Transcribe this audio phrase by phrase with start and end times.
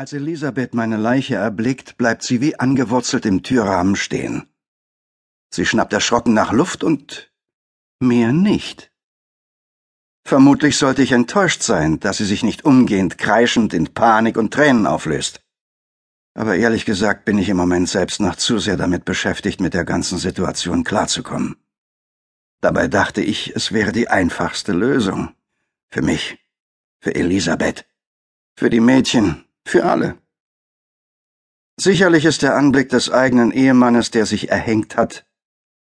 [0.00, 4.48] Als Elisabeth meine Leiche erblickt, bleibt sie wie angewurzelt im Türrahmen stehen.
[5.50, 7.30] Sie schnappt erschrocken nach Luft und
[7.98, 8.90] mehr nicht.
[10.24, 14.86] Vermutlich sollte ich enttäuscht sein, dass sie sich nicht umgehend kreischend in Panik und Tränen
[14.86, 15.42] auflöst.
[16.32, 19.84] Aber ehrlich gesagt bin ich im Moment selbst noch zu sehr damit beschäftigt, mit der
[19.84, 21.56] ganzen Situation klarzukommen.
[22.62, 25.34] Dabei dachte ich, es wäre die einfachste Lösung.
[25.90, 26.38] Für mich,
[27.00, 27.84] für Elisabeth,
[28.56, 30.18] für die Mädchen, für alle.
[31.80, 35.26] Sicherlich ist der Anblick des eigenen Ehemannes, der sich erhängt hat,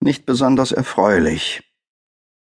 [0.00, 1.62] nicht besonders erfreulich.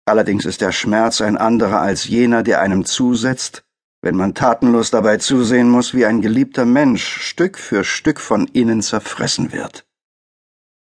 [0.07, 3.65] Allerdings ist der Schmerz ein anderer als jener, der einem zusetzt,
[4.01, 8.83] wenn man tatenlos dabei zusehen muss, wie ein geliebter Mensch Stück für Stück von innen
[8.83, 9.87] zerfressen wird,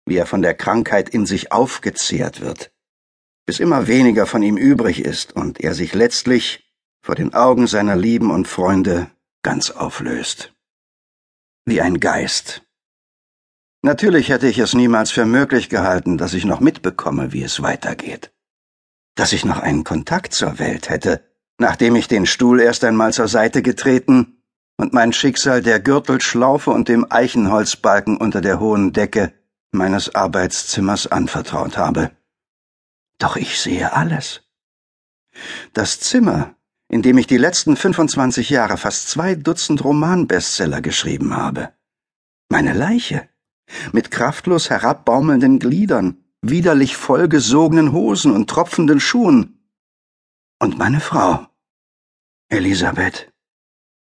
[0.05, 2.73] wie er von der Krankheit in sich aufgezehrt wird,
[3.45, 7.95] bis immer weniger von ihm übrig ist und er sich letztlich vor den Augen seiner
[7.95, 9.09] Lieben und Freunde
[9.43, 10.53] ganz auflöst.
[11.65, 12.63] Wie ein Geist.
[13.83, 18.31] Natürlich hätte ich es niemals für möglich gehalten, dass ich noch mitbekomme, wie es weitergeht.
[19.15, 21.25] Dass ich noch einen Kontakt zur Welt hätte,
[21.57, 24.43] nachdem ich den Stuhl erst einmal zur Seite getreten
[24.77, 29.33] und mein Schicksal der Gürtelschlaufe und dem Eichenholzbalken unter der hohen Decke
[29.71, 32.11] meines Arbeitszimmers anvertraut habe.
[33.17, 34.41] Doch ich sehe alles.
[35.73, 36.55] Das Zimmer,
[36.91, 41.71] in dem ich die letzten 25 Jahre fast zwei Dutzend Romanbestseller geschrieben habe.
[42.49, 43.29] Meine Leiche,
[43.93, 49.65] mit kraftlos herabbaumelnden Gliedern, widerlich vollgesogenen Hosen und tropfenden Schuhen.
[50.59, 51.47] Und meine Frau,
[52.49, 53.31] Elisabeth,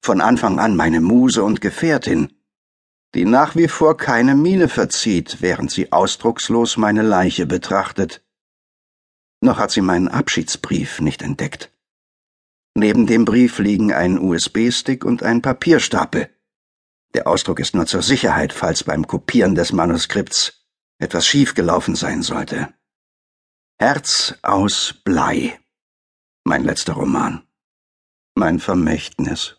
[0.04, 2.32] von Anfang an meine Muse und Gefährtin,
[3.16, 8.24] die nach wie vor keine Miene verzieht, während sie ausdruckslos meine Leiche betrachtet.
[9.42, 11.72] Noch hat sie meinen Abschiedsbrief nicht entdeckt.
[12.78, 16.30] Neben dem Brief liegen ein USB-Stick und ein Papierstapel.
[17.14, 20.66] Der Ausdruck ist nur zur Sicherheit, falls beim Kopieren des Manuskripts
[21.00, 22.74] etwas schiefgelaufen sein sollte.
[23.80, 25.58] Herz aus Blei.
[26.44, 27.48] Mein letzter Roman.
[28.36, 29.56] Mein Vermächtnis.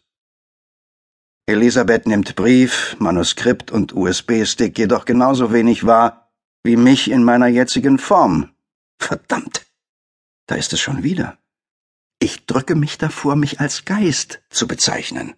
[1.47, 6.33] Elisabeth nimmt Brief, Manuskript und USB-Stick jedoch genauso wenig wahr
[6.65, 8.55] wie mich in meiner jetzigen Form.
[8.99, 9.65] Verdammt.
[10.47, 11.39] Da ist es schon wieder.
[12.19, 15.35] Ich drücke mich davor, mich als Geist zu bezeichnen.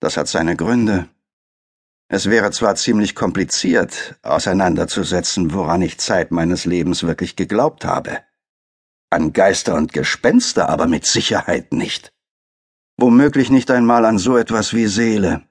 [0.00, 1.08] Das hat seine Gründe.
[2.08, 8.20] Es wäre zwar ziemlich kompliziert, auseinanderzusetzen, woran ich Zeit meines Lebens wirklich geglaubt habe.
[9.10, 12.12] An Geister und Gespenster aber mit Sicherheit nicht.
[12.98, 15.48] Womöglich nicht einmal an so etwas wie Seele.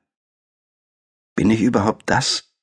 [1.36, 2.54] Bin ich überhaupt das,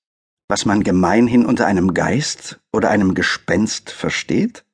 [0.48, 4.64] was man gemeinhin unter einem Geist oder einem Gespenst versteht?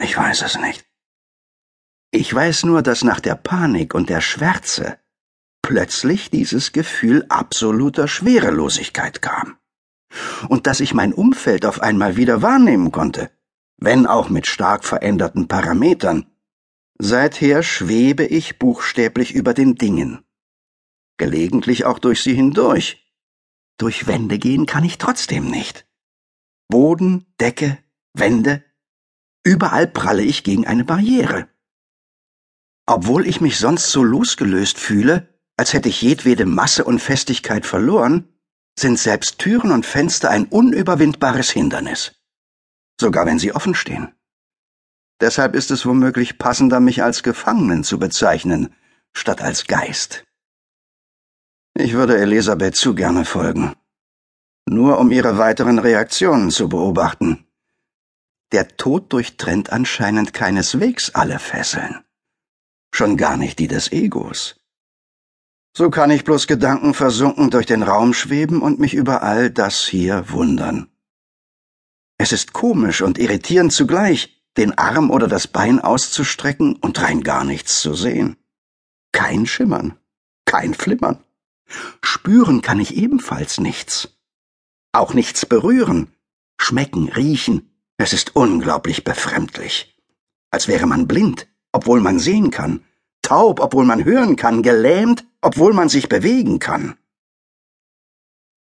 [0.00, 0.87] Ich weiß es nicht.
[2.10, 4.98] Ich weiß nur, dass nach der Panik und der Schwärze
[5.62, 9.58] plötzlich dieses Gefühl absoluter Schwerelosigkeit kam.
[10.48, 13.30] Und dass ich mein Umfeld auf einmal wieder wahrnehmen konnte,
[13.76, 16.26] wenn auch mit stark veränderten Parametern.
[16.98, 20.24] Seither schwebe ich buchstäblich über den Dingen.
[21.18, 23.06] Gelegentlich auch durch sie hindurch.
[23.76, 25.86] Durch Wände gehen kann ich trotzdem nicht.
[26.68, 27.78] Boden, Decke,
[28.14, 28.64] Wände,
[29.44, 31.48] überall pralle ich gegen eine Barriere.
[32.90, 35.28] Obwohl ich mich sonst so losgelöst fühle,
[35.58, 38.32] als hätte ich jedwede Masse und Festigkeit verloren,
[38.78, 42.14] sind selbst Türen und Fenster ein unüberwindbares Hindernis.
[42.98, 44.14] Sogar wenn sie offen stehen.
[45.20, 48.74] Deshalb ist es womöglich passender, mich als Gefangenen zu bezeichnen,
[49.12, 50.24] statt als Geist.
[51.74, 53.74] Ich würde Elisabeth zu gerne folgen.
[54.66, 57.46] Nur um ihre weiteren Reaktionen zu beobachten.
[58.52, 62.02] Der Tod durchtrennt anscheinend keineswegs alle Fesseln
[62.90, 64.56] schon gar nicht die des Egos.
[65.76, 70.30] So kann ich bloß gedankenversunken durch den Raum schweben und mich über all das hier
[70.30, 70.90] wundern.
[72.18, 77.44] Es ist komisch und irritierend zugleich, den Arm oder das Bein auszustrecken und rein gar
[77.44, 78.36] nichts zu sehen.
[79.12, 79.96] Kein Schimmern,
[80.44, 81.22] kein Flimmern.
[82.02, 84.08] Spüren kann ich ebenfalls nichts.
[84.92, 86.12] Auch nichts berühren,
[86.60, 87.70] schmecken, riechen.
[87.98, 89.96] Es ist unglaublich befremdlich.
[90.50, 92.84] Als wäre man blind, obwohl man sehen kann,
[93.22, 96.96] taub, obwohl man hören kann, gelähmt, obwohl man sich bewegen kann.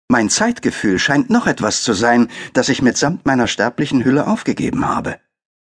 [0.09, 5.19] Mein Zeitgefühl scheint noch etwas zu sein, das ich mitsamt meiner sterblichen Hülle aufgegeben habe.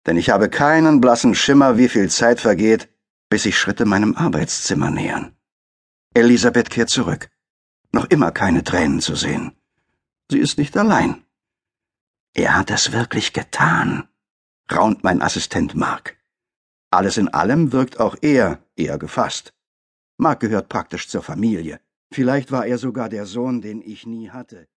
[0.06, 2.88] Denn ich habe keinen blassen Schimmer, wie viel Zeit vergeht,
[3.30, 5.34] bis sich Schritte meinem Arbeitszimmer nähern.
[6.14, 7.30] Elisabeth kehrt zurück.
[7.92, 9.52] Noch immer keine Tränen zu sehen.
[10.30, 11.24] Sie ist nicht allein.
[12.34, 14.08] Er hat es wirklich getan,
[14.70, 16.17] raunt mein Assistent Mark.
[16.90, 19.52] Alles in allem wirkt auch er eher gefasst.
[20.16, 21.80] Mark gehört praktisch zur Familie.
[22.12, 24.68] Vielleicht war er sogar der Sohn, den ich nie hatte.